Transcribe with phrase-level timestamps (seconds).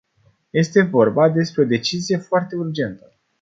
[0.51, 3.17] Este vorba despre o decizie foarte urgentă.